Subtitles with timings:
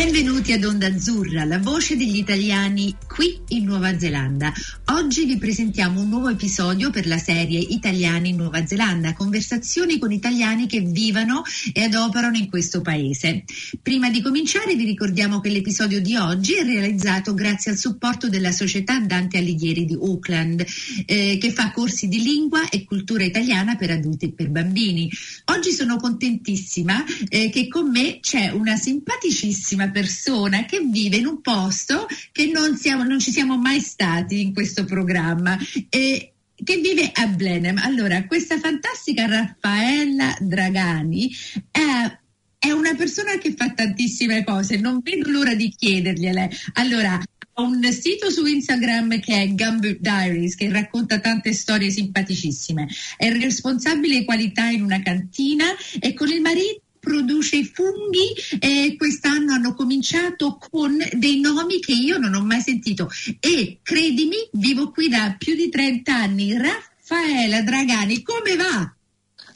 [0.00, 4.50] Benvenuti ad Onda Azzurra, la voce degli italiani qui in Nuova Zelanda.
[4.92, 10.10] Oggi vi presentiamo un nuovo episodio per la serie Italiani in Nuova Zelanda, conversazioni con
[10.10, 11.42] italiani che vivono
[11.74, 13.44] e adoperano in questo paese.
[13.82, 18.52] Prima di cominciare vi ricordiamo che l'episodio di oggi è realizzato grazie al supporto della
[18.52, 20.64] società Dante Alighieri di Auckland,
[21.04, 25.10] eh, che fa corsi di lingua e cultura italiana per adulti e per bambini.
[25.52, 31.40] Oggi sono contentissima eh, che con me c'è una simpaticissima persona che vive in un
[31.40, 35.58] posto che non, siamo, non ci siamo mai stati in questo programma.
[35.88, 37.78] E, che vive a Blenheim.
[37.78, 41.30] Allora, questa fantastica Raffaella Dragani
[41.70, 42.18] è
[42.60, 46.50] è una persona che fa tantissime cose, non vedo l'ora di chiedergliele.
[46.74, 52.86] Allora, ha un sito su Instagram che è Gumboot Diaries che racconta tante storie simpaticissime.
[53.16, 55.64] È responsabile qualità in una cantina
[55.98, 61.92] e con il marito produce i funghi e quest'anno hanno cominciato con dei nomi che
[61.92, 63.08] io non ho mai sentito
[63.40, 68.94] e credimi vivo qui da più di 30 anni Raffaela Dragani come va?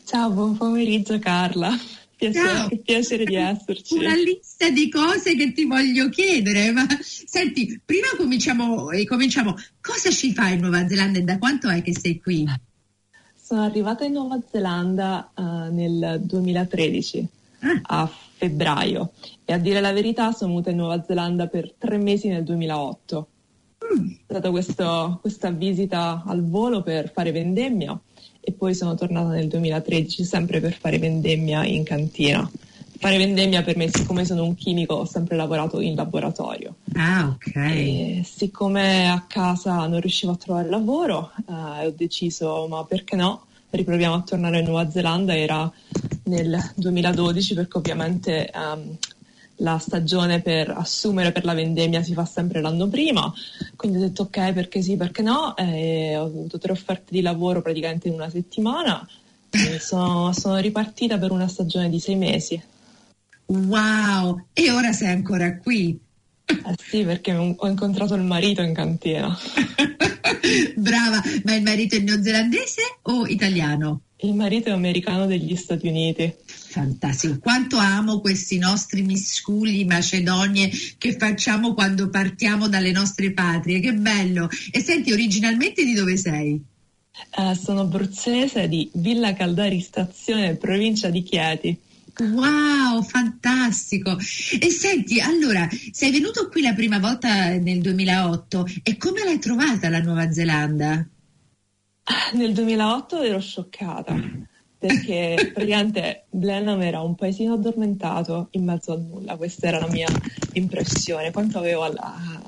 [0.07, 1.79] Ciao buon pomeriggio Carla
[2.17, 7.81] piacere, che piacere di esserci una lista di cose che ti voglio chiedere ma senti
[7.85, 11.95] prima cominciamo, eh, cominciamo cosa ci fai in Nuova Zelanda e da quanto è che
[11.97, 12.47] sei qui?
[13.45, 17.34] Sono arrivata in Nuova Zelanda uh, nel 2013, ah.
[17.83, 19.13] A febbraio,
[19.45, 23.29] e a dire la verità sono venuta in Nuova Zelanda per tre mesi nel 2008.
[23.85, 24.09] Mm.
[24.09, 27.99] È stata questo, questa visita al volo per fare vendemmia
[28.41, 32.51] e poi sono tornata nel 2013 sempre per fare vendemmia in cantina
[33.05, 36.77] fare vendemmia per me, siccome sono un chimico, ho sempre lavorato in laboratorio.
[36.95, 37.55] Ah, ok.
[37.57, 43.45] E siccome a casa non riuscivo a trovare lavoro, eh, ho deciso, ma perché no?
[43.69, 45.71] Riproviamo a tornare in Nuova Zelanda, era
[46.25, 48.97] nel 2012 perché ovviamente um,
[49.59, 53.33] la stagione per assumere per la vendemmia si fa sempre l'anno prima,
[53.77, 57.63] quindi ho detto ok perché sì, perché no, e ho avuto tre offerte di lavoro
[57.63, 59.07] praticamente in una settimana,
[59.79, 62.63] sono, sono ripartita per una stagione di sei mesi.
[63.47, 65.99] Wow, e ora sei ancora qui.
[66.47, 69.37] Eh sì, perché ho incontrato il marito in cantina.
[70.77, 74.01] Brava, ma il marito è neozelandese o italiano?
[74.19, 76.33] Il marito è americano degli Stati Uniti.
[76.47, 83.93] Fantastico, quanto amo questi nostri misculi, macedonie che facciamo quando partiamo dalle nostre patrie, che
[83.93, 84.49] bello.
[84.71, 86.63] E senti, originalmente di dove sei?
[87.37, 91.79] Eh, sono abruzzese di Villa Caldari Stazione, provincia di Chieti.
[92.17, 94.17] Wow, fantastico!
[94.17, 99.89] E senti, allora, sei venuto qui la prima volta nel 2008 e come l'hai trovata
[99.89, 101.05] la Nuova Zelanda?
[102.35, 104.15] Nel 2008 ero scioccata
[104.77, 110.09] perché praticamente Blenheim era un paesino addormentato in mezzo a nulla, questa era la mia
[110.53, 111.31] impressione.
[111.31, 112.43] Quanto avevo alla,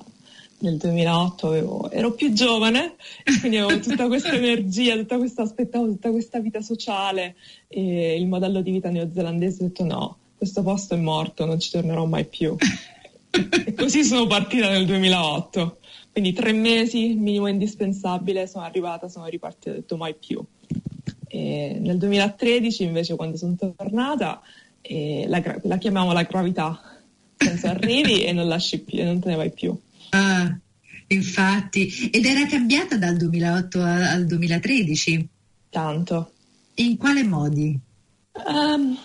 [0.58, 5.86] nel 2008 avevo, ero più giovane e quindi avevo tutta questa energia, tutta questa aspettavo,
[5.86, 7.36] tutta questa vita sociale
[7.68, 11.70] e il modello di vita neozelandese ho detto no, questo posto è morto, non ci
[11.70, 12.54] tornerò mai più.
[13.30, 15.78] e così sono partita nel 2008.
[16.16, 20.42] Quindi tre mesi, minimo indispensabile, sono arrivata, sono ripartita, ho detto mai più.
[21.28, 24.40] E nel 2013 invece quando sono tornata
[24.80, 26.80] eh, la, la chiamiamo la gravità,
[27.36, 29.78] senso arrivi e non lasci più, e non te ne vai più.
[30.08, 30.58] Ah,
[31.08, 35.28] infatti, ed era cambiata dal 2008 al 2013?
[35.68, 36.32] Tanto.
[36.76, 37.78] In quale modi?
[38.32, 38.96] Um,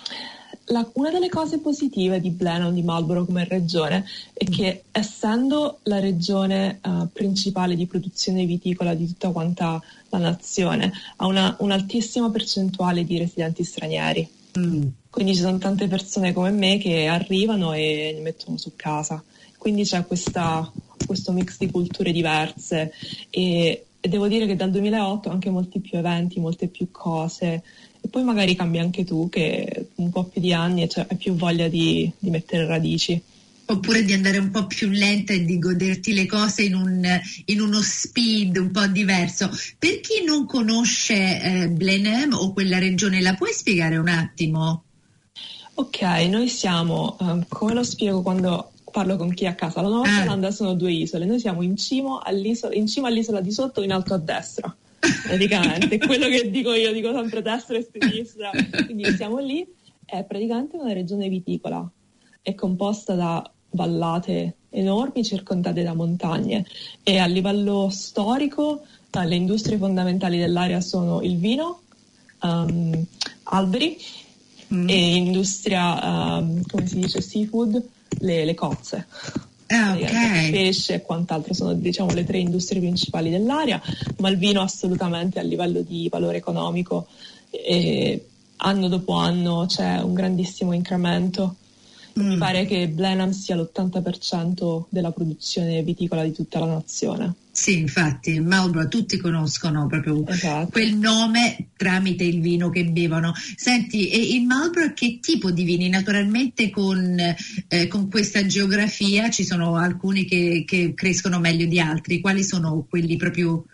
[0.72, 6.00] la, una delle cose positive di Blenheim, di Marlborough come regione, è che essendo la
[6.00, 13.04] regione uh, principale di produzione viticola di tutta quanta la nazione, ha una, un'altissima percentuale
[13.04, 14.28] di residenti stranieri.
[14.60, 14.84] Mm.
[15.10, 19.24] Quindi ci sono tante persone come me che arrivano e li mettono su casa.
[19.58, 20.72] Quindi c'è questa,
[21.06, 22.92] questo mix di culture diverse
[23.30, 27.62] e, e devo dire che dal 2008 anche molti più eventi, molte più cose
[28.02, 31.18] e poi magari cambi anche tu che un po' più di anni e cioè, hai
[31.18, 33.22] più voglia di, di, mettere radici.
[33.66, 37.08] Oppure di andare un po' più lenta e di goderti le cose in, un,
[37.46, 39.50] in uno speed un po' diverso.
[39.78, 44.84] Per chi non conosce eh, Blenheim o quella regione, la puoi spiegare un attimo?
[45.76, 49.82] Ok, noi siamo, um, come lo spiego quando parlo con chi è a casa.
[49.82, 50.20] La Nuova ah.
[50.20, 53.94] Zelanda sono due isole, noi siamo in cima, all'isola, in cima all'isola di sotto, in
[53.94, 54.76] alto a destra.
[55.24, 58.52] Praticamente, quello che dico io, dico sempre destra e sinistra,
[58.86, 59.68] quindi siamo lì.
[60.06, 61.90] È praticamente una regione viticola,
[62.42, 66.66] è composta da vallate enormi circondate da montagne
[67.04, 71.82] e a livello storico eh, le industrie fondamentali dell'area sono il vino,
[72.42, 73.06] um,
[73.44, 73.98] alberi
[74.74, 74.90] mm.
[74.90, 77.84] e industria, um, come si dice, seafood,
[78.20, 79.08] le, le cozze.
[79.72, 80.52] Ah, okay.
[80.52, 83.82] pesce e quant'altro sono diciamo le tre industrie principali dell'area,
[84.18, 87.08] ma il vino assolutamente a livello di valore economico
[87.50, 88.26] e
[88.58, 91.56] anno dopo anno c'è un grandissimo incremento
[92.20, 92.28] Mm.
[92.28, 97.36] Mi pare che Blenheim sia l'80% della produzione viticola di tutta la nazione.
[97.54, 100.70] Sì, infatti, Marlborough tutti conoscono proprio esatto.
[100.72, 103.34] quel nome tramite il vino che bevono.
[103.56, 105.90] Senti, e il Marlborough che tipo di vini?
[105.90, 107.18] Naturalmente con,
[107.68, 112.22] eh, con questa geografia ci sono alcuni che, che crescono meglio di altri.
[112.22, 113.66] Quali sono quelli proprio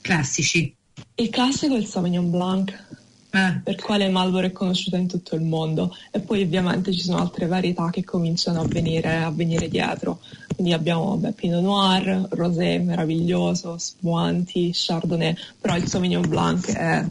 [0.00, 0.74] classici?
[1.14, 2.88] Il classico è il Sauvignon Blanc
[3.30, 3.60] eh.
[3.62, 5.94] per quale Marlboro è conosciuta in tutto il mondo.
[6.10, 10.20] E poi ovviamente ci sono altre varietà che cominciano a venire, a venire dietro.
[10.54, 15.34] Quindi abbiamo vabbè, Pinot Noir, Rosé meraviglioso, Spuanti, Chardonnay.
[15.60, 17.06] Però il Sauvignon Blanc è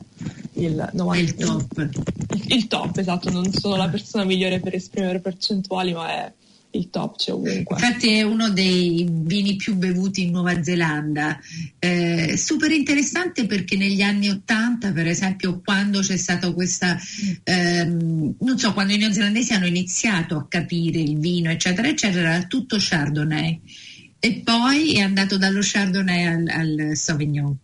[0.54, 1.78] il, 90, il top.
[1.78, 3.30] Il, il top esatto.
[3.30, 6.32] Non sono la persona migliore per esprimere percentuali ma è
[6.72, 7.76] il top c'è ovunque.
[7.76, 11.40] Infatti è uno dei vini più bevuti in Nuova Zelanda.
[11.80, 16.98] Eh, super interessante perché negli anni Ottanta, per esempio, quando c'è stata questa,
[17.44, 22.44] ehm, non so, quando i neozelandesi hanno iniziato a capire il vino, eccetera, eccetera, era
[22.46, 23.62] tutto Chardonnay.
[24.20, 27.58] E poi è andato dallo Chardonnay al, al Sauvignon.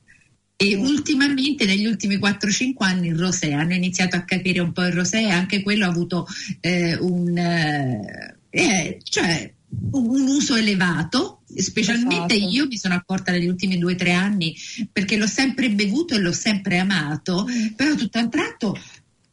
[0.58, 4.94] E ultimamente, negli ultimi 4-5 anni, il rosé hanno iniziato a capire un po' il
[4.94, 6.26] rosé e anche quello ha avuto
[6.62, 9.54] eh, un, eh, eh, cioè
[9.92, 12.52] un, uso elevato, specialmente esatto.
[12.52, 14.56] io mi sono accorta negli ultimi due o tre anni
[14.92, 17.74] perché l'ho sempre bevuto e l'ho sempre amato, mm.
[17.76, 18.80] però tutto a un tratto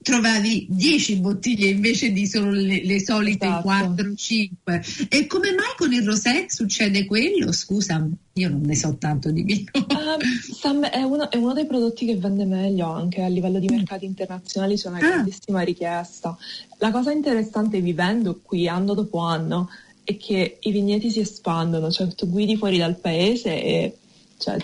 [0.03, 3.69] trovavi 10 bottiglie invece di solo le, le solite esatto.
[3.69, 5.09] 4-5.
[5.09, 7.53] E come mai con il rosé succede quello?
[7.53, 9.71] Scusa, io non ne so tanto di vino.
[9.75, 14.05] Uh, è, uno, è, uno, dei prodotti che vende meglio anche a livello di mercati
[14.05, 15.01] internazionali, c'è una ah.
[15.01, 16.37] grandissima richiesta.
[16.79, 19.71] La cosa interessante vivendo qui anno dopo anno
[20.05, 23.97] è che i vigneti si espandono, cioè tu guidi fuori dal paese e
[24.39, 24.57] cioè,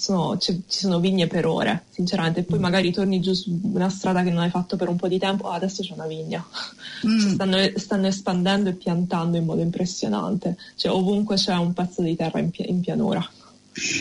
[0.00, 2.62] sono, ci sono vigne per ore, sinceramente, e poi mm.
[2.62, 5.46] magari torni giù su una strada che non hai fatto per un po' di tempo,
[5.46, 6.44] oh, adesso c'è una vigna.
[7.00, 7.18] Mm.
[7.18, 12.14] Cioè, stanno, stanno, espandendo e piantando in modo impressionante, cioè ovunque c'è un pezzo di
[12.14, 13.26] terra in, in pianura.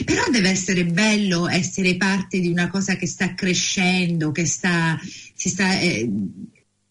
[0.03, 4.99] Però deve essere bello essere parte di una cosa che sta crescendo, che sta,
[5.33, 6.11] si sta eh,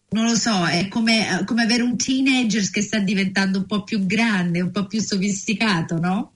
[0.09, 4.03] non lo so, è come, come, avere un teenager che sta diventando un po' più
[4.07, 6.31] grande, un po' più sofisticato, no?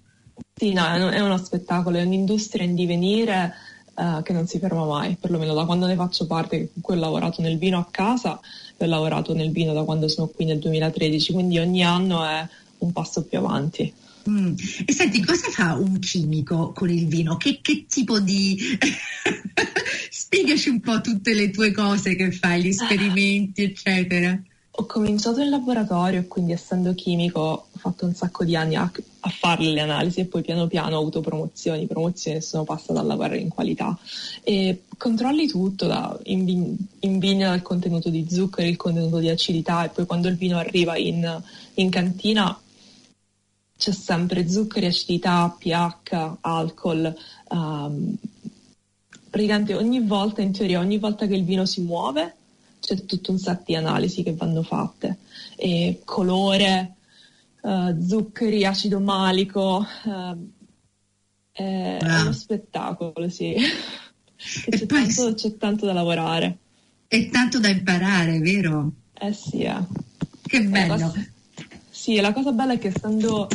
[0.56, 3.54] Sì, no, è uno spettacolo, è un'industria in divenire
[3.96, 7.58] uh, che non si ferma mai, perlomeno da quando ne faccio parte, ho lavorato nel
[7.58, 8.40] vino a casa
[8.78, 12.48] e ho lavorato nel vino da quando sono qui nel 2013, quindi ogni anno è
[12.80, 13.92] un passo più avanti.
[14.30, 14.54] Mm.
[14.86, 17.36] E senti, cosa fa un chimico con il vino?
[17.38, 18.58] Che, che tipo di...
[20.10, 24.40] Spiegaci un po' tutte le tue cose che fai, gli esperimenti, eccetera.
[24.76, 29.30] Ho cominciato in laboratorio, quindi essendo chimico ho fatto un sacco di anni a, a
[29.30, 33.04] fare le analisi e poi piano piano ho avuto promozioni, promozioni e sono passata a
[33.04, 33.96] lavorare in qualità.
[34.42, 39.86] E controlli tutto, da, in, in vigna dal contenuto di zucchero, il contenuto di acidità
[39.86, 41.42] e poi quando il vino arriva in,
[41.76, 42.60] in cantina
[43.78, 47.16] c'è sempre zuccheri, acidità, pH, alcol.
[47.50, 48.16] Um,
[49.30, 52.38] praticamente ogni volta, in teoria, ogni volta che il vino si muove
[52.84, 55.20] c'è tutto un set di analisi che vanno fatte.
[55.56, 56.96] E colore,
[57.62, 59.86] uh, zuccheri, acido malico,
[61.54, 62.22] è, ah.
[62.22, 63.56] uno spettacolo, sì.
[64.36, 66.58] C'è tanto, c'è, tanto, da lavorare.
[67.08, 68.92] E tanto da imparare, vero?
[69.14, 69.86] Eh sì, eh.
[70.42, 70.98] Che bello.
[70.98, 71.26] La cosa,
[71.90, 73.48] sì, la cosa bella è che essendo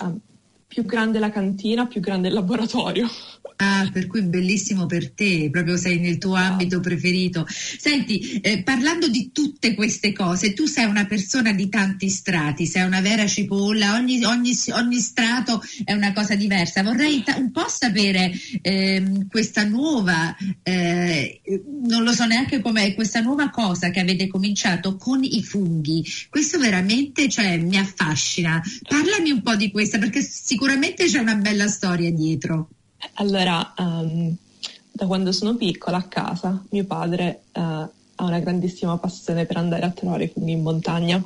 [0.00, 0.20] uh,
[0.66, 3.08] più grande la cantina, più grande il laboratorio.
[3.56, 7.46] Ah, per cui bellissimo per te, proprio sei nel tuo ambito preferito.
[7.48, 12.82] Senti, eh, parlando di tutte queste cose, tu sei una persona di tanti strati, sei
[12.82, 16.82] una vera cipolla, ogni, ogni, ogni strato è una cosa diversa.
[16.82, 21.40] Vorrei ta- un po' sapere eh, questa nuova, eh,
[21.86, 26.04] non lo so neanche com'è, questa nuova cosa che avete cominciato con i funghi.
[26.28, 28.60] Questo veramente cioè, mi affascina.
[28.88, 32.68] Parlami un po' di questa, perché sicuramente c'è una bella storia dietro.
[33.14, 34.34] Allora, um,
[34.90, 39.84] da quando sono piccola a casa, mio padre uh, ha una grandissima passione per andare
[39.84, 41.22] a trovare i funghi in montagna.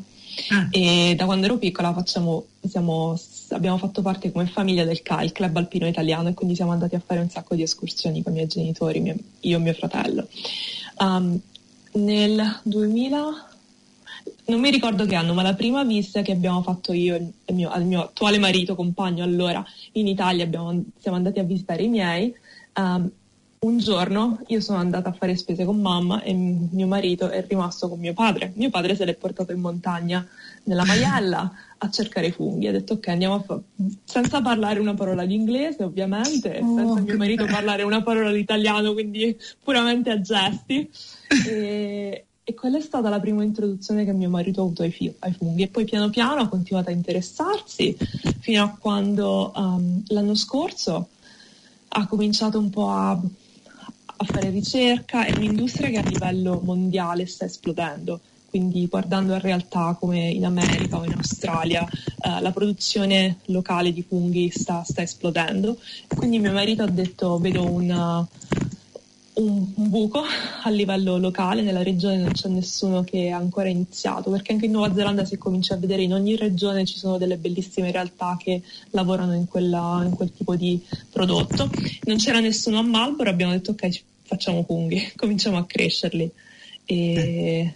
[0.50, 0.68] Ah.
[0.70, 3.18] E da quando ero piccola facciamo, siamo,
[3.50, 6.94] abbiamo fatto parte come famiglia del CA, il Club Alpino Italiano, e quindi siamo andati
[6.94, 10.26] a fare un sacco di escursioni con i miei genitori, mio, io e mio fratello.
[10.98, 11.38] Um,
[11.92, 13.47] nel 2000
[14.48, 17.68] non mi ricordo che anno, ma la prima visita che abbiamo fatto io e mio,
[17.70, 22.34] al mio attuale marito, compagno allora, in Italia abbiamo, siamo andati a visitare i miei.
[22.74, 23.10] Um,
[23.60, 27.88] un giorno io sono andata a fare spese con mamma e mio marito è rimasto
[27.88, 28.52] con mio padre.
[28.54, 30.26] Mio padre se l'è portato in montagna
[30.64, 32.68] nella maiella a cercare funghi.
[32.68, 33.60] Ha detto ok, andiamo a fare,
[34.04, 37.56] senza parlare una parola di inglese ovviamente, oh, senza mio marito bello.
[37.56, 40.88] parlare una parola di italiano, quindi puramente a gesti.
[41.46, 45.12] e, e quella è stata la prima introduzione che mio marito ha avuto ai, fi-
[45.18, 45.64] ai funghi.
[45.64, 47.94] E poi piano piano ha continuato a interessarsi
[48.38, 51.08] fino a quando um, l'anno scorso
[51.88, 57.44] ha cominciato un po' a, a fare ricerca, è un'industria che a livello mondiale sta
[57.44, 58.18] esplodendo.
[58.48, 64.02] Quindi guardando in realtà come in America o in Australia eh, la produzione locale di
[64.02, 65.76] funghi sta, sta, esplodendo.
[66.16, 68.26] Quindi mio marito ha detto vedo una,
[69.38, 70.22] un, un, buco
[70.62, 74.72] a livello locale, nella regione non c'è nessuno che ha ancora iniziato, perché anche in
[74.72, 78.62] Nuova Zelanda si comincia a vedere in ogni regione ci sono delle bellissime realtà che
[78.90, 80.80] lavorano in, quella, in quel tipo di
[81.10, 81.70] prodotto.
[82.02, 86.30] Non c'era nessuno a Marlboro, abbiamo detto ok, facciamo funghi, cominciamo a crescerli.
[86.84, 87.74] E,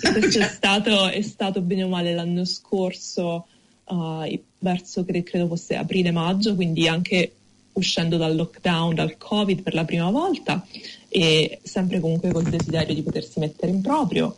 [0.00, 3.46] e questo è stato, è stato, bene o male l'anno scorso,
[3.84, 7.32] uh, verso credo fosse aprile-maggio, quindi anche
[7.74, 10.64] uscendo dal lockdown, dal covid per la prima volta
[11.08, 14.36] e sempre comunque col desiderio di potersi mettere in proprio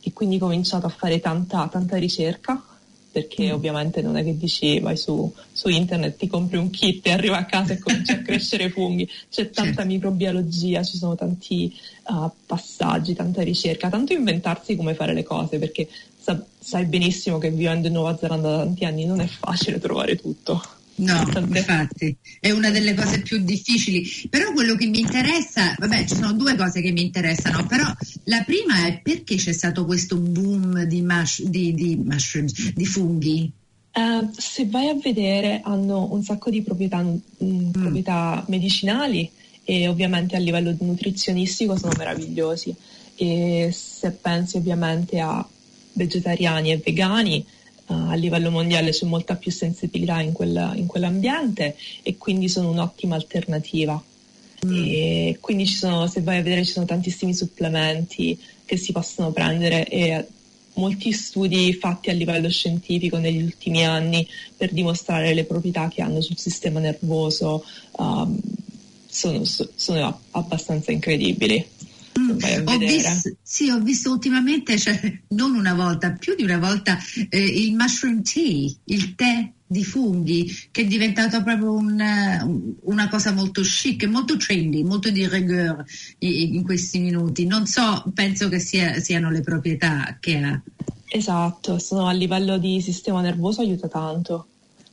[0.00, 2.62] e quindi ho cominciato a fare tanta, tanta ricerca
[3.10, 3.54] perché mm.
[3.54, 7.38] ovviamente non è che dici vai su, su, internet, ti compri un kit e arriva
[7.38, 11.74] a casa e cominci a crescere funghi, c'è tanta microbiologia, ci sono tanti
[12.08, 17.50] uh, passaggi, tanta ricerca, tanto inventarsi come fare le cose perché sa, sai benissimo che
[17.50, 20.62] vivendo in Nuova Zelanda da tanti anni non è facile trovare tutto.
[20.98, 21.24] No,
[21.54, 24.26] infatti, è una delle cose più difficili.
[24.28, 27.84] Però quello che mi interessa, vabbè, ci sono due cose che mi interessano, però
[28.24, 33.52] la prima è perché c'è stato questo boom di, mush, di, di mushrooms, di funghi?
[33.92, 37.70] Uh, se vai a vedere hanno un sacco di proprietà, mh, mm, mm.
[37.70, 39.30] proprietà medicinali
[39.64, 42.74] e ovviamente a livello nutrizionistico sono meravigliosi.
[43.16, 45.46] E se pensi ovviamente a
[45.92, 47.44] vegetariani e vegani,
[47.88, 53.14] a livello mondiale c'è molta più sensibilità in, quella, in quell'ambiente e quindi sono un'ottima
[53.14, 54.02] alternativa.
[54.66, 54.84] Mm.
[54.86, 59.30] E quindi ci sono, se vai a vedere ci sono tantissimi supplementi che si possono
[59.30, 60.26] prendere e
[60.74, 64.26] molti studi fatti a livello scientifico negli ultimi anni
[64.56, 68.38] per dimostrare le proprietà che hanno sul sistema nervoso um,
[69.06, 71.66] sono, sono abbastanza incredibili.
[72.18, 72.30] Mm,
[72.66, 76.98] ho visto, sì, ho visto ultimamente, cioè, non una volta, più di una volta,
[77.28, 83.32] eh, il mushroom tea, il tè di funghi, che è diventato proprio un, una cosa
[83.32, 85.84] molto chic, molto trendy, molto di rigueur
[86.18, 87.46] in, in questi minuti.
[87.46, 90.60] Non so, penso che sia, siano le proprietà che ha.
[91.10, 94.48] Esatto, sono a livello di sistema nervoso aiuta tanto.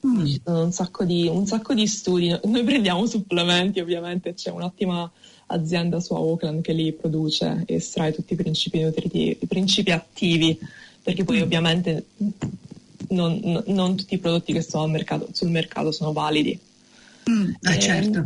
[0.05, 0.25] Mm.
[0.25, 2.37] Ci sono un sacco, di, un sacco di studi.
[2.43, 5.09] Noi prendiamo supplementi, ovviamente, c'è un'ottima
[5.47, 10.57] azienda su Auckland che li produce e estrae tutti i principi nutritivi, i principi attivi,
[11.01, 11.41] perché poi mm.
[11.41, 12.05] ovviamente
[13.09, 16.57] non, non, tutti i prodotti che sono mercato, sul mercato sono validi.
[17.29, 18.23] Mm, ah, e, certo.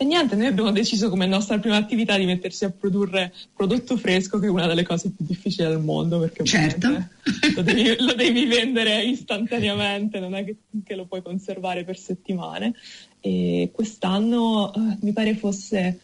[0.00, 4.38] E niente, noi abbiamo deciso come nostra prima attività di mettersi a produrre prodotto fresco,
[4.38, 6.88] che è una delle cose più difficili del mondo, perché certo.
[7.56, 12.74] lo, devi, lo, devi, vendere istantaneamente, non è che, che lo puoi conservare per settimane.
[13.18, 15.98] E quest'anno uh, mi pare fosse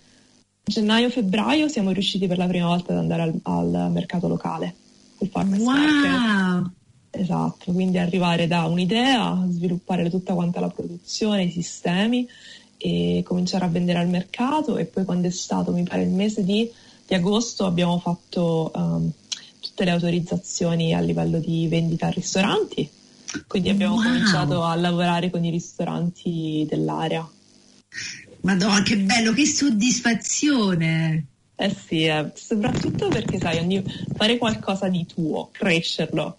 [0.65, 4.75] gennaio-febbraio siamo riusciti per la prima volta ad andare al, al mercato locale,
[5.19, 5.73] il Farmers wow.
[5.73, 6.73] Market.
[7.11, 12.27] Esatto, quindi arrivare da un'idea, sviluppare tutta quanta la produzione, i sistemi
[12.85, 16.45] e cominciare a vendere al mercato e poi quando è stato, mi pare, il mese
[16.45, 16.71] di,
[17.07, 19.11] di agosto abbiamo fatto um,
[19.59, 22.87] tutte le autorizzazioni a livello di vendita a ristoranti,
[23.47, 24.03] quindi abbiamo wow.
[24.03, 27.27] cominciato a lavorare con i ristoranti dell'area.
[28.43, 31.27] Madonna, che bello, che soddisfazione!
[31.57, 33.83] Eh sì, eh, soprattutto perché sai, ogni,
[34.15, 36.37] fare qualcosa di tuo, crescerlo,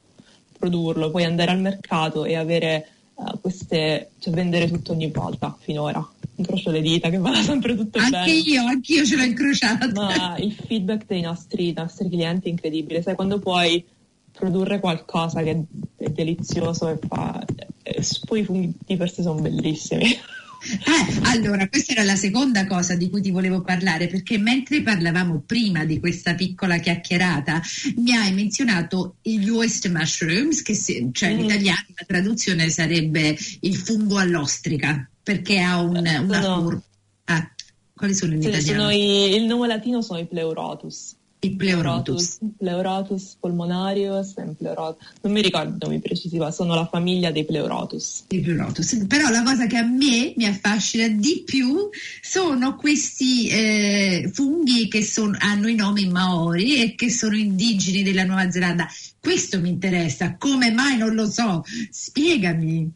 [0.60, 6.08] produrlo, poi andare al mercato e avere uh, queste, cioè vendere tutto ogni volta finora.
[6.38, 8.24] Incrocio le dita che vada sempre tutto anche bene.
[8.24, 9.92] Anche io, anche io ce l'ho incrociata.
[9.94, 13.84] Ma il feedback dei nostri, nostri clienti è incredibile, sai, quando puoi
[14.32, 15.64] produrre qualcosa che
[15.98, 17.44] è delizioso e fa...
[17.84, 20.06] E poi i funghi di per sé sono bellissimi.
[20.66, 25.44] Eh, allora, questa era la seconda cosa di cui ti volevo parlare, perché mentre parlavamo
[25.46, 27.62] prima di questa piccola chiacchierata,
[27.98, 31.40] mi hai menzionato gli oyster mushrooms, che si, cioè mm.
[31.40, 36.62] in italiano la traduzione sarebbe il fungo all'ostrica, perché ha un, una no.
[36.62, 36.82] forma.
[37.26, 37.52] Ah,
[37.96, 38.80] quali sono in Sì, italiano?
[38.82, 41.16] sono i- il nome latino sono i pleurotus.
[41.40, 42.38] Il pleurotus.
[42.58, 45.04] Pleurotus pulmonarius e pleurotus.
[45.22, 48.24] Non mi ricordo i nomi precisi, ma sono la famiglia dei pleurotus.
[48.30, 49.06] Il pleurotus.
[49.08, 51.90] Però la cosa che a me mi affascina di più
[52.22, 58.24] sono questi eh, funghi che son- hanno i nomi maori e che sono indigeni della
[58.24, 58.88] Nuova Zelanda.
[59.20, 61.64] Questo mi interessa, come mai non lo so?
[61.92, 62.92] Spiegami.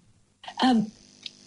[0.62, 0.84] Eh,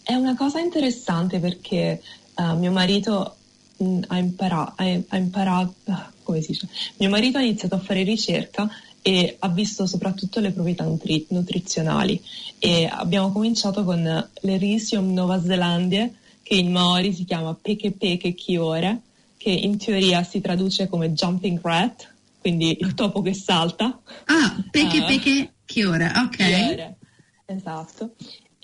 [0.03, 2.01] è una cosa interessante perché
[2.35, 3.35] eh, mio marito
[3.77, 5.73] mh, ha, impara- ha- ha imparato,
[6.23, 6.67] come si dice?
[6.97, 8.69] Mio marito ha iniziato a fare ricerca
[9.01, 12.21] e ha visto soprattutto le proprietà nutri- nutrizionali
[12.59, 19.01] e abbiamo cominciato con l'Erisium Nova Zelandie che in Maori si chiama Peke Peke Kiore
[19.37, 22.07] che in teoria si traduce come Jumping Rat,
[22.39, 23.99] quindi il topo che salta.
[24.25, 25.03] Ah, perché, Ah.
[25.07, 26.11] perché, che ora?
[26.25, 26.35] Ok.
[26.37, 26.95] Chiare.
[27.45, 28.11] Esatto.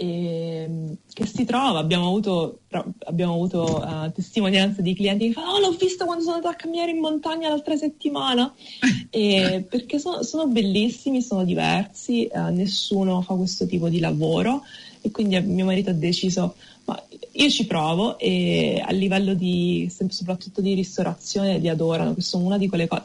[0.02, 2.60] E, che si trova, abbiamo avuto,
[3.04, 6.58] abbiamo avuto eh, testimonianze di clienti che fanno: Oh, l'ho visto quando sono andata a
[6.58, 8.54] camminare in montagna l'altra settimana.
[9.12, 14.62] E perché sono, sono bellissimi, sono diversi, eh, nessuno fa questo tipo di lavoro.
[15.02, 17.04] E quindi eh, mio marito ha deciso: Ma
[17.34, 22.58] io ci provo e a livello di soprattutto di ristorazione li adorano, che sono una
[22.58, 23.04] di quelle cose.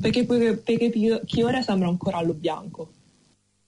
[0.00, 2.90] Perché, perché Chiora sembra un corallo bianco.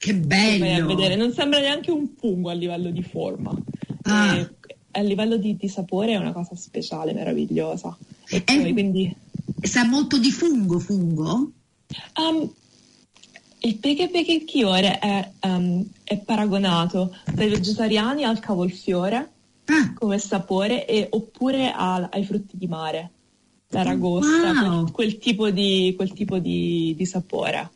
[0.02, 0.86] Che bello.
[0.88, 3.56] vedere, non sembra neanche un fungo a livello di forma.
[4.02, 4.34] Ah.
[4.36, 4.50] E
[4.90, 7.96] a livello di, di sapore è una cosa speciale, meravigliosa.
[8.28, 8.60] E Eh.
[8.60, 9.14] poi, quindi,
[9.60, 11.52] Sa molto di fungo, fungo?
[12.18, 12.52] um,
[13.60, 19.30] il peche peche chiore è, um, è paragonato dai vegetariani al cavolfiore
[19.66, 23.10] Ah, come sapore e, oppure al- ai frutti di mare,
[23.68, 24.82] l'aragosta, Wow.
[24.82, 27.70] quel, quel tipo, di, quel tipo di, di sapore.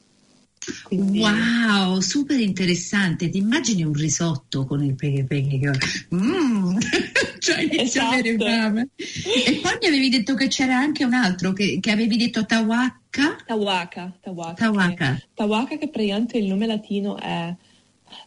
[0.84, 3.28] Quindi- wow, super interessante.
[3.28, 5.58] Ti immagini un risotto con il peghe peghe?
[5.58, 6.76] che- Mm.
[7.38, 8.16] cioè Esatto.
[8.16, 13.36] E poi mi avevi detto che c'era anche un altro che, che avevi detto Tawaka.
[13.46, 15.14] Tawaka, Tawaka, Tawaka.
[15.14, 17.54] Che, Tawaka che praticamente il nome latino è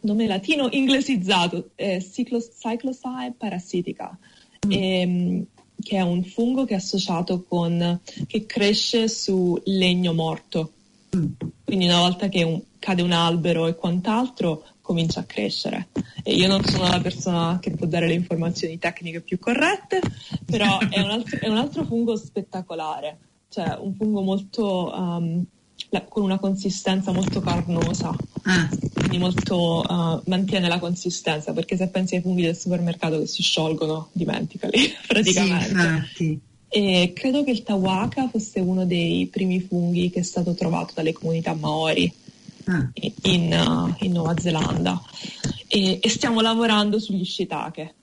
[0.01, 4.17] nome latino inglesizzato, è Cyclos- Cyclosae parasitica,
[4.67, 5.45] ehm,
[5.81, 10.73] che è un fungo che è associato con che cresce su legno morto.
[11.63, 15.89] Quindi una volta che un- cade un albero e quant'altro comincia a crescere.
[16.23, 20.01] E io non sono la persona che può dare le informazioni tecniche più corrette,
[20.45, 23.17] però è un altro, è un altro fungo spettacolare,
[23.49, 25.43] cioè un fungo molto um,
[25.89, 31.87] la- con una consistenza molto carnosa, Ah, quindi molto uh, mantiene la consistenza, perché se
[31.89, 35.69] pensi ai funghi del supermercato che si sciolgono, dimenticali sì, praticamente.
[35.71, 36.39] infatti.
[36.69, 41.13] E credo che il Tawaka fosse uno dei primi funghi che è stato trovato dalle
[41.13, 42.11] comunità Maori
[42.65, 42.87] Ah.
[43.23, 45.01] in, uh, in Nuova Zelanda
[45.67, 47.93] e, e stiamo lavorando sugli shiitake.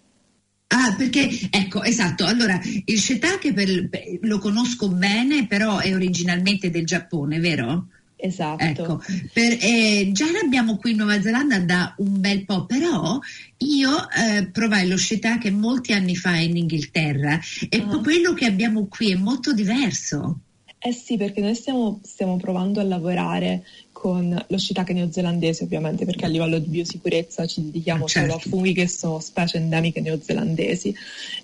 [0.69, 2.25] Ah, perché ecco, esatto.
[2.25, 7.87] Allora, il shiitake per- per- lo conosco bene, però è originalmente del Giappone, vero?
[8.19, 8.65] Esatto.
[8.65, 9.03] Ecco,
[9.33, 13.19] per- eh, già l'abbiamo qui in Nuova Zelanda da un bel po', però
[13.59, 17.99] io eh, provai lo shiitake molti anni fa in Inghilterra e Ah.
[17.99, 20.39] quello che abbiamo qui è molto diverso.
[20.79, 26.27] Eh sì, perché noi stiamo, stiamo provando a lavorare con lo shiitake neozelandese ovviamente, perché
[26.27, 28.31] a livello di biosicurezza ci dedichiamo certo.
[28.31, 30.95] solo a funghi che sono specie endemiche neozelandesi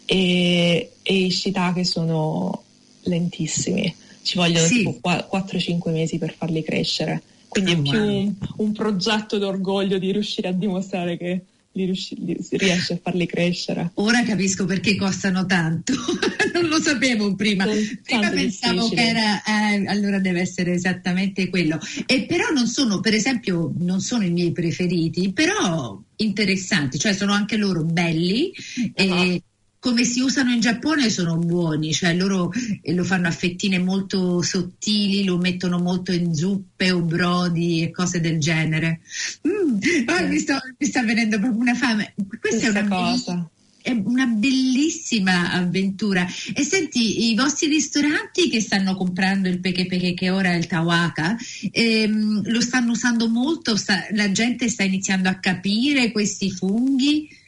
[0.05, 2.63] e, e i shiitake sono
[3.05, 4.77] lentissimi, ci vogliono Sì.
[4.79, 9.99] tipo qua- 4-5 mesi per farli crescere, quindi Oh, è più un, un progetto d'orgoglio
[9.99, 11.41] di riuscire a dimostrare che
[11.75, 13.93] li riusci- li- si riesce a farli crescere.
[13.95, 15.95] Ora capisco perché costano tanto,
[16.53, 17.65] non lo sapevo prima.
[18.05, 19.01] Prima pensavo difficili.
[19.01, 21.79] che era, eh, allora deve essere esattamente quello.
[22.05, 27.33] E però non sono, per esempio, non sono i miei preferiti, però interessanti, cioè sono
[27.33, 28.53] anche loro belli
[28.97, 29.03] Ah.
[29.03, 29.43] e
[29.83, 34.41] come si usano in Giappone sono buoni, cioè loro eh, lo fanno a fettine molto
[34.41, 39.01] sottili, lo mettono molto in zuppe o brodi e cose del genere.
[39.49, 42.15] Mm, ah, mi, sto- mi sta venendo proprio una fame.
[42.15, 43.51] Questa è Stessa una cosa.
[43.83, 46.29] è una bellissima avventura.
[46.55, 50.69] E senti, i vostri ristoranti che stanno comprando il peche peche che ora è il
[50.69, 51.37] Tawaka,
[51.73, 53.75] ehm, lo stanno usando molto?
[53.75, 57.41] Sta- la gente sta iniziando a capire questi funghi?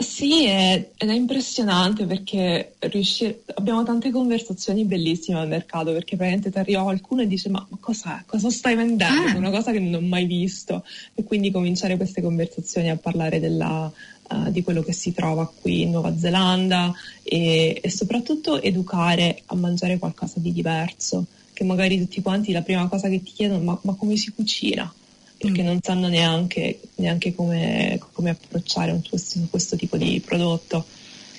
[0.00, 6.50] Sì, è- ed è impressionante perché riuscire- abbiamo tante conversazioni bellissime al mercato perché praticamente
[6.50, 8.22] ti arriva qualcuno e dice ma, ma cos'è?
[8.24, 9.28] Cosa stai vendendo?
[9.28, 9.36] Ah.
[9.36, 10.84] Una cosa che non ho mai visto
[11.14, 13.92] e quindi cominciare queste conversazioni a parlare della,
[14.30, 19.54] uh, di quello che si trova qui in Nuova Zelanda e, e, soprattutto educare a
[19.54, 23.78] mangiare qualcosa di diverso, che magari tutti quanti la prima cosa che ti chiedono ma,
[23.82, 24.90] ma come si cucina?
[25.40, 25.66] Perché mm.
[25.66, 30.84] non sanno neanche, neanche come, come, approcciare un, questo, questo tipo di prodotto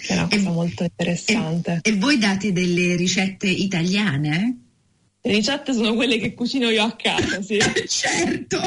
[0.07, 1.79] è una cosa e, molto interessante.
[1.83, 4.57] E, e, voi date delle ricette italiane?
[5.21, 7.59] Le ricette sono quelle che cucino io a casa, sì.
[7.87, 8.59] certo!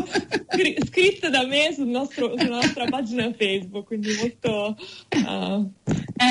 [0.87, 4.77] Scritte da me sul nostro, sulla nostra pagina Facebook, quindi molto...
[5.27, 5.73] Uh...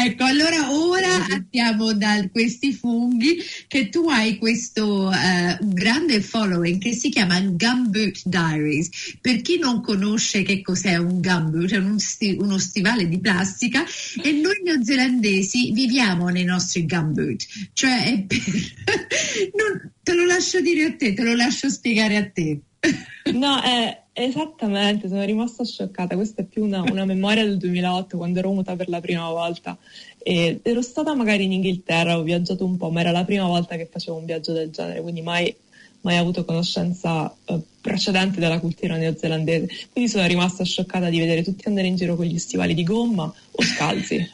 [0.05, 6.93] Ecco, allora ora abbiamo da questi funghi che tu hai questo uh, grande following che
[6.93, 8.89] si chiama Gumboot Diaries.
[9.21, 13.85] Per chi non conosce che cos'è un gumboot, è uno, sti- uno stivale di plastica
[14.21, 18.37] e noi neozelandesi viviamo nei nostri gumboot, cioè per...
[19.55, 22.59] non Te lo lascio dire a te, te lo lascio spiegare a te.
[23.31, 26.15] No, è esattamente, sono rimasta scioccata.
[26.15, 29.77] Questa è più una, una memoria del 2008 quando ero muta per la prima volta.
[30.19, 33.75] E ero stata magari in Inghilterra, ho viaggiato un po', ma era la prima volta
[33.75, 35.53] che facevo un viaggio del genere, quindi mai,
[36.01, 39.67] mai avuto conoscenza eh, precedente della cultura neozelandese.
[39.91, 43.23] Quindi sono rimasta scioccata di vedere tutti andare in giro con gli stivali di gomma
[43.23, 44.15] o scalzi.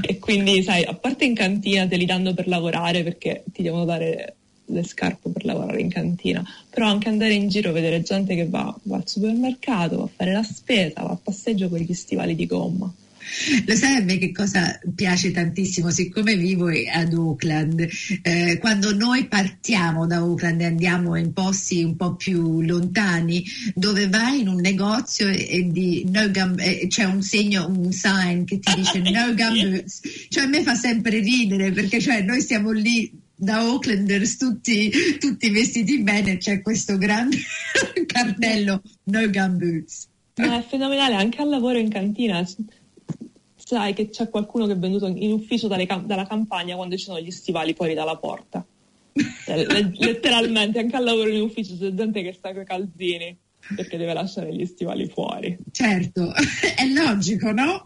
[0.00, 3.84] e quindi, sai, a parte in cantina te li danno per lavorare perché ti devono
[3.84, 8.46] dare le scarpe per lavorare in cantina, però anche andare in giro, vedere gente che
[8.48, 12.34] va, va al supermercato, va a fare la spesa, va a passeggio con gli stivali
[12.34, 12.92] di gomma.
[13.66, 17.88] Lo sai a me che cosa piace tantissimo, siccome vivo ad Auckland,
[18.22, 24.08] eh, quando noi partiamo da Auckland e andiamo in posti un po' più lontani, dove
[24.08, 28.44] vai in un negozio e, e di no gum, eh, c'è un segno, un sign
[28.44, 32.40] che ti dice no gum boots, cioè a me fa sempre ridere perché cioè, noi
[32.40, 37.36] siamo lì da Aucklanders tutti, tutti vestiti bene, c'è questo grande
[38.06, 40.08] cartello no gum boots.
[40.36, 42.46] Ma è fenomenale, anche al lavoro in cantina
[43.54, 47.20] sai che c'è qualcuno che è venuto in ufficio cam- dalla campagna quando ci sono
[47.20, 48.64] gli stivali fuori dalla porta.
[49.44, 49.64] Cioè,
[49.98, 53.36] letteralmente, anche al lavoro in ufficio c'è gente che sta con i calzini
[53.74, 55.56] perché deve lasciare gli stivali fuori.
[55.70, 56.32] Certo,
[56.76, 57.82] è logico, no?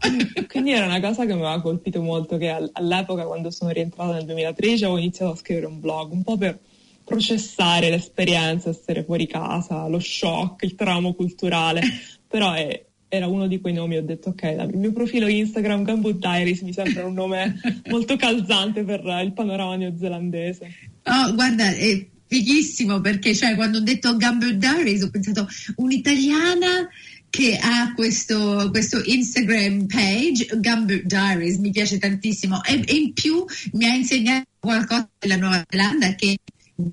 [0.49, 4.25] Quindi era una cosa che mi aveva colpito molto, che all'epoca quando sono rientrata nel
[4.25, 6.59] 2013 avevo iniziato a scrivere un blog, un po' per
[7.05, 11.83] processare l'esperienza, essere fuori casa, lo shock, il tramo culturale,
[12.27, 16.19] però è, era uno di quei nomi, ho detto ok, il mio profilo Instagram Gambut
[16.19, 20.69] Diaries mi sembra un nome molto calzante per il panorama neozelandese.
[21.05, 26.89] Oh, guarda, è fighissimo perché cioè, quando ho detto Gambut Diaries ho pensato un'italiana
[27.29, 32.63] che ha questo, questo, Instagram page, Gambut Diaries, mi piace tantissimo.
[32.65, 36.39] E, e in più mi ha insegnato qualcosa della Nuova Zelanda che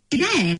[0.08, 0.58] direi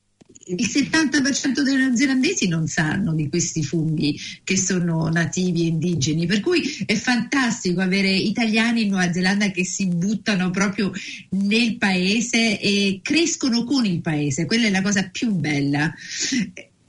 [0.48, 6.40] il 70% dei neozelandesi non sanno di questi funghi che sono nativi e indigeni, per
[6.40, 10.92] cui è fantastico avere italiani in Nuova Zelanda che si buttano proprio
[11.32, 15.94] nel paese e crescono con il paese, quella è la cosa più bella.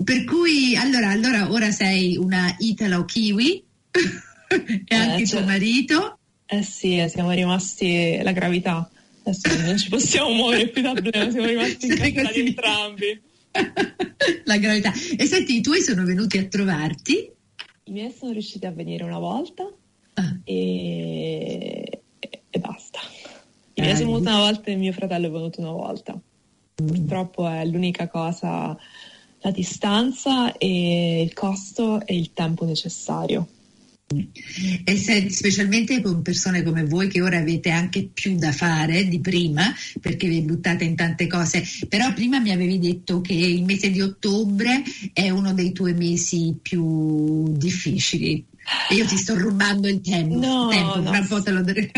[0.03, 3.65] Per cui allora, allora ora sei una italo-kiwi
[4.49, 6.19] e eh, anche cioè, tuo marito.
[6.47, 8.89] Eh sì, siamo rimasti la gravità.
[9.25, 13.21] Adesso non ci possiamo muovere più da Dublino, siamo rimasti incastrati entrambi.
[14.45, 14.93] La gravità.
[15.17, 17.31] E senti, i tuoi sono venuti a trovarti?
[17.85, 19.71] I miei sono riusciti a venire una volta
[20.15, 20.37] ah.
[20.45, 22.03] e...
[22.19, 22.99] e, basta.
[23.75, 26.13] I miei sono venuti una volta e mio fratello è venuto una volta.
[26.83, 26.87] Mm.
[26.87, 28.77] Purtroppo è l'unica cosa,
[29.41, 33.49] la distanza e il costo e il tempo necessario.
[34.11, 39.21] E se, specialmente con persone come voi che ora avete anche più da fare di
[39.21, 43.91] prima perché vi buttate in tante cose, però prima mi avevi detto che il mese
[43.91, 48.43] di ottobre è uno dei tuoi mesi più difficili.
[48.91, 51.91] E io ti sto rubando il tempo, no, tempo no, un po' te lo darei.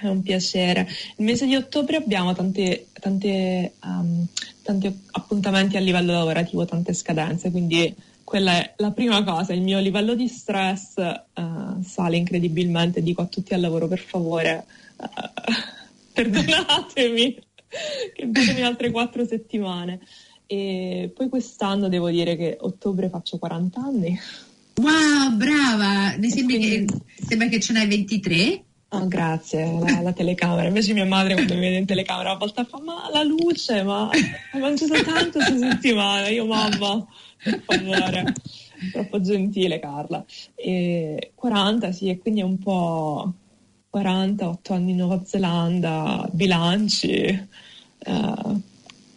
[0.00, 0.88] È un piacere.
[1.16, 4.26] Il mese di ottobre abbiamo tante, tante, um,
[4.62, 7.94] tanti appuntamenti a livello lavorativo, tante scadenze, quindi
[8.24, 13.26] quella è la prima cosa, il mio livello di stress uh, sale incredibilmente, dico a
[13.26, 14.64] tutti al lavoro per favore,
[14.96, 15.06] uh,
[16.12, 17.34] perdonatemi,
[18.14, 20.00] che datemi altre quattro settimane.
[20.46, 24.20] E poi quest'anno devo dire che ottobre faccio 40 anni.
[24.76, 26.16] Wow, brava!
[26.18, 26.86] Mi sembra, quindi...
[26.86, 28.64] che, sembra che ce n'hai 23.
[28.94, 30.68] Oh, grazie, la, la, telecamera.
[30.68, 34.10] Invece mia madre quando mi vede in telecamera a volte fa ma la luce, ma
[34.52, 36.28] ho mangiato tanto questa settimana.
[36.28, 37.06] Io mamma,
[37.64, 38.34] favore.
[38.92, 40.24] Troppo gentile Carla.
[40.54, 43.32] E 40 sì, e quindi è un po'
[43.90, 47.48] 48 anni in Nuova Zelanda, bilanci.
[48.06, 48.60] Uh...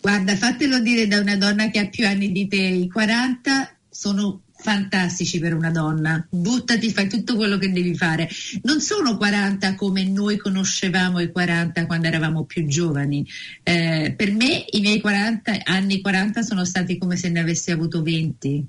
[0.05, 4.41] Guarda, fatelo dire da una donna che ha più anni di te, i 40 sono
[4.65, 6.25] fantastici per una donna.
[6.27, 8.27] Buttati, fai tutto quello che devi fare.
[8.63, 13.23] Non sono 40 come noi conoscevamo i 40 quando eravamo più giovani.
[13.61, 18.01] Eh, per me i miei 40, anni 40 sono stati come se ne avessi avuto
[18.01, 18.67] 20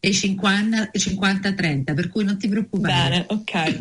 [0.00, 3.26] e 50-30, per cui non ti preoccupare.
[3.26, 3.78] Bene, ok,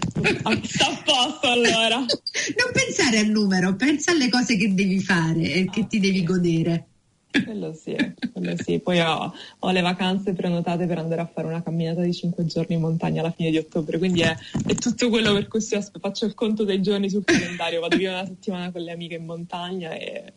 [0.67, 1.95] sta a posto allora.
[2.05, 6.88] non pensare al numero, pensa alle cose che devi fare e che ti devi godere.
[7.31, 7.95] Quello sì,
[8.33, 8.79] quello sì.
[8.79, 12.75] Poi ho, ho, le vacanze prenotate per andare a fare una camminata di 5 giorni
[12.75, 16.33] in montagna alla fine di ottobre, quindi è, è tutto quello per cui faccio il
[16.33, 20.33] conto dei giorni sul calendario, vado via una settimana con le amiche in montagna e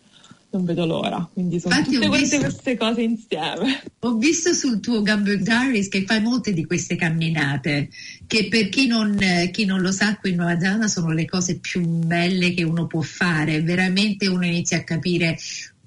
[0.52, 1.28] non vedo l'ora.
[1.33, 3.83] Quindi sono Infatti tutte visto, queste cose insieme.
[4.00, 7.88] Ho visto sul tuo Gambler Diaries che fai molte di queste camminate,
[8.26, 9.18] che per chi non,
[9.50, 12.87] chi non, lo sa qui in Nuova Zelanda sono le cose più belle che uno
[12.87, 13.62] può fare.
[13.62, 15.38] Veramente uno inizia a capire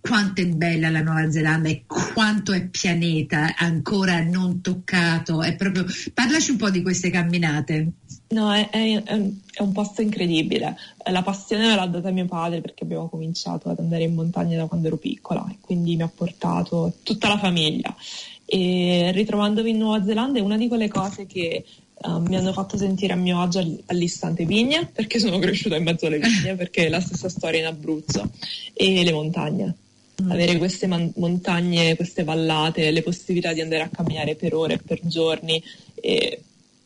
[0.08, 5.42] quanto è bella la Nuova Zelanda e quanto è pianeta ancora non toccato.
[5.42, 5.86] È proprio...
[6.14, 7.88] Parlaci un po' di queste camminate.
[8.30, 10.78] No, è, è, è un posto incredibile.
[11.10, 14.88] La passione l'ha data mio padre perché abbiamo cominciato ad andare in montagna da quando
[14.88, 17.96] ero piccola e quindi mi ha portato tutta la famiglia.
[18.46, 21.66] E ritrovandomi in Nuova Zelanda è una di quelle cose che
[21.98, 26.06] Uh, mi hanno fatto sentire a mio agio all'istante vigne perché sono cresciuta in mezzo
[26.06, 28.32] alle vigne perché è la stessa storia in Abruzzo
[28.74, 29.76] e le montagne.
[30.30, 35.00] Avere queste man- montagne, queste vallate, le possibilità di andare a camminare per ore, per
[35.04, 35.62] giorni,
[35.96, 36.42] e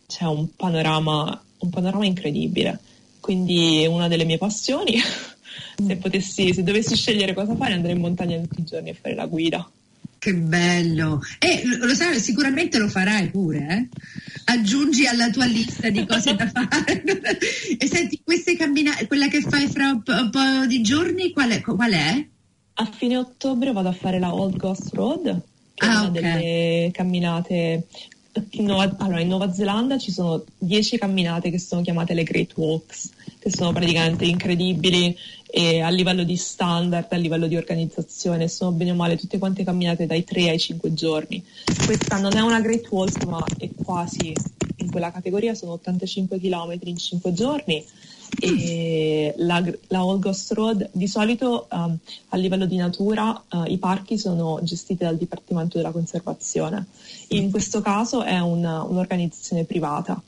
[0.08, 2.80] c'è un panorama, un panorama incredibile.
[3.20, 5.00] Quindi è una delle mie passioni.
[5.86, 9.16] se, potessi, se dovessi scegliere cosa fare, andrei in montagna tutti i giorni a fare
[9.16, 9.70] la guida.
[10.18, 11.22] Che bello!
[11.40, 13.98] E lo sai, sicuramente lo farai pure, eh?
[14.46, 17.04] Aggiungi alla tua lista di cose da fare.
[17.78, 21.52] e senti, queste camminate, quella che fai fra un po', un po di giorni, qual
[21.52, 21.62] è?
[21.62, 22.28] Qual è?
[22.82, 25.42] A fine ottobre vado a fare la Old Ghost Road,
[25.74, 26.22] che ah, è una okay.
[26.22, 27.88] delle camminate.
[28.52, 32.56] In Nuova, allora, in Nuova Zelanda ci sono 10 camminate che sono chiamate le Great
[32.56, 35.14] Walks, che sono praticamente incredibili
[35.52, 39.64] e a livello di standard, a livello di organizzazione, sono bene o male tutte quante
[39.66, 41.44] camminate dai 3 ai 5 giorni.
[41.86, 44.34] Questa non è una Great Walk, ma è quasi
[44.78, 47.84] in quella categoria, sono 85 km in 5 giorni
[48.38, 51.98] e la, la Old Ghost Road di solito um,
[52.30, 56.86] a livello di natura uh, i parchi sono gestiti dal Dipartimento della Conservazione.
[57.30, 60.22] In questo caso è una, un'organizzazione privata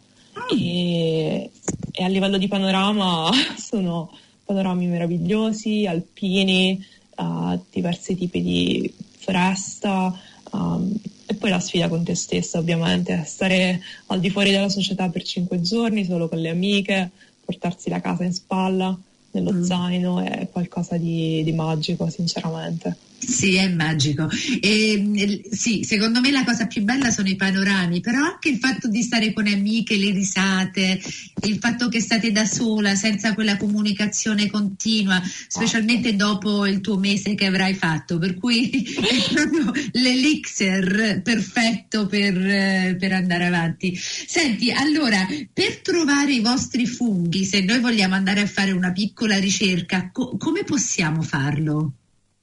[0.50, 1.50] e,
[1.92, 4.12] e, a livello di panorama sono
[4.46, 6.84] panorami meravigliosi, alpini,
[7.18, 10.20] uh, diversi tipi di foresta.
[10.52, 10.94] Um,
[11.26, 15.24] e poi la sfida con te stessa, ovviamente, stare al di fuori della società per
[15.24, 17.12] cinque giorni solo con le amiche,
[17.44, 18.98] portarsi la casa in spalla,
[19.32, 19.64] nello mm.
[19.64, 23.10] zaino, è qualcosa di, di magico, sinceramente.
[23.26, 24.28] Sì, è magico.
[24.60, 28.88] E, sì, secondo me la cosa più bella sono i panorami, però anche il fatto
[28.88, 31.00] di stare con amiche, le risate,
[31.44, 37.36] il fatto che state da sola, senza quella comunicazione continua, specialmente dopo il tuo mese
[37.36, 38.18] che avrai fatto.
[38.18, 43.96] Per cui è proprio l'elixir perfetto per, per andare avanti.
[43.96, 49.38] Senti, allora, per trovare i vostri funghi, se noi vogliamo andare a fare una piccola
[49.38, 51.94] ricerca, co- come possiamo farlo?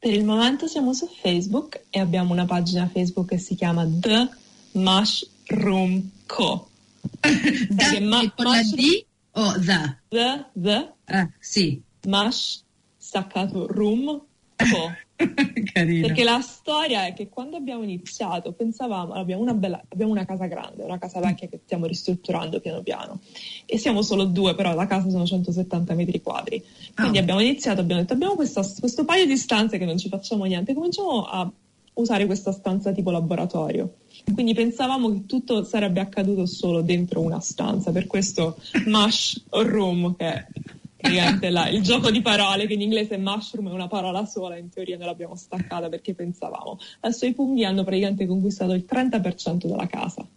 [0.01, 4.29] Per il momento siamo su Facebook e abbiamo una pagina Facebook che si chiama The
[4.73, 6.69] Mushroom Co.
[7.69, 9.99] da, ma- la D o the?
[10.09, 10.93] The, the.
[11.07, 11.83] Ah, sì.
[12.07, 12.63] Mush
[12.97, 14.25] staccato room.
[15.73, 20.47] Perché la storia è che quando abbiamo iniziato pensavamo, abbiamo una, bella, abbiamo una casa
[20.47, 23.21] grande, una casa vecchia che stiamo ristrutturando piano piano
[23.67, 26.63] e siamo solo due, però la casa sono 170 metri quadri.
[26.95, 27.21] Quindi oh.
[27.21, 30.75] abbiamo iniziato, abbiamo detto abbiamo questa, questo paio di stanze che non ci facciamo niente,
[30.75, 31.51] cominciamo a
[31.95, 33.95] usare questa stanza tipo laboratorio.
[34.33, 40.47] Quindi pensavamo che tutto sarebbe accaduto solo dentro una stanza, per questo Mush Room, che
[40.99, 44.69] praticamente la, il gioco di parole che in inglese mushroom è una parola sola, in
[44.69, 46.79] teoria noi l'abbiamo staccata perché pensavamo.
[47.01, 50.27] Adesso i funghi hanno praticamente conquistato il 30% della casa.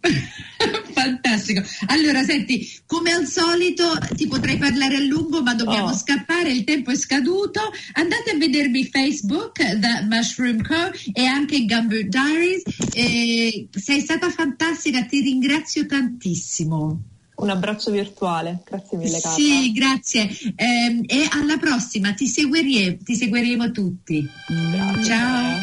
[0.92, 1.62] Fantastico.
[1.86, 5.94] Allora, senti, come al solito ti potrei parlare a lungo, ma dobbiamo oh.
[5.94, 7.60] scappare, il tempo è scaduto.
[7.94, 10.92] Andate a vedermi Facebook, The Mushroom Co.
[11.12, 12.62] e anche Gumber Diaries.
[12.94, 17.10] E sei stata fantastica, ti ringrazio tantissimo
[17.42, 18.62] un abbraccio virtuale.
[18.64, 19.36] Grazie mille, Carla.
[19.36, 20.28] Sì, grazie.
[20.54, 24.28] Eh, e alla prossima, ti, seguire, ti seguiremo tutti.
[24.46, 25.02] Grazie.
[25.02, 25.60] Ciao.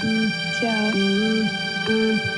[0.60, 2.38] Ciao.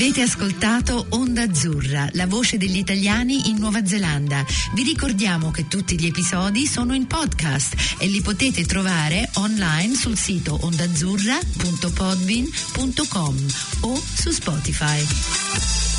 [0.00, 4.46] Avete ascoltato Onda Azzurra, la voce degli italiani in Nuova Zelanda.
[4.72, 10.16] Vi ricordiamo che tutti gli episodi sono in podcast e li potete trovare online sul
[10.16, 13.46] sito ondazzurra.podbean.com
[13.80, 15.89] o su Spotify.